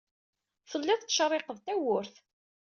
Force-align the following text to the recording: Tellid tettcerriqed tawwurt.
Tellid 0.69 0.99
tettcerriqed 0.99 1.57
tawwurt. 1.65 2.15